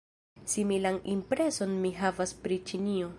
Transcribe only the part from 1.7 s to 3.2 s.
mi havas pri Ĉinio.